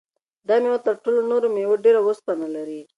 [0.47, 2.81] دا مېوه تر ټولو نورو مېوو ډېر اوسپنه لري.